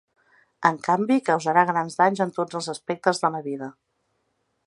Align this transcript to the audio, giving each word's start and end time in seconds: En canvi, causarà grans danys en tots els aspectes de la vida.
En 0.69 0.77
canvi, 0.87 1.17
causarà 1.27 1.65
grans 1.71 1.99
danys 2.01 2.23
en 2.27 2.33
tots 2.39 2.59
els 2.61 2.71
aspectes 2.75 3.23
de 3.27 3.33
la 3.37 3.45
vida. 3.51 3.69